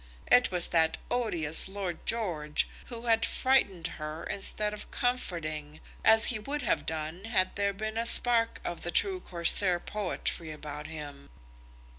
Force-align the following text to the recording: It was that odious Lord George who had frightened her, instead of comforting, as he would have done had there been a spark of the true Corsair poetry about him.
It 0.31 0.49
was 0.49 0.69
that 0.69 0.97
odious 1.11 1.67
Lord 1.69 2.07
George 2.07 2.67
who 2.87 3.03
had 3.05 3.23
frightened 3.23 3.85
her, 4.01 4.23
instead 4.23 4.73
of 4.73 4.89
comforting, 4.89 5.79
as 6.03 6.25
he 6.33 6.39
would 6.39 6.63
have 6.63 6.87
done 6.87 7.25
had 7.25 7.55
there 7.55 7.71
been 7.71 7.99
a 7.99 8.07
spark 8.07 8.59
of 8.65 8.81
the 8.81 8.89
true 8.89 9.19
Corsair 9.19 9.79
poetry 9.79 10.49
about 10.49 10.87
him. 10.87 11.29